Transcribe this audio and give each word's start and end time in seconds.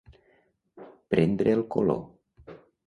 Prendre 1.15 1.55
el 1.59 1.63
color. 1.77 2.53